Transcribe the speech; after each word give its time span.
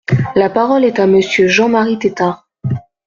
La 0.33 0.49
parole 0.49 0.83
est 0.83 0.97
à 0.97 1.05
Monsieur 1.05 1.47
Jean-Marie 1.47 1.99
Tetart. 1.99 2.49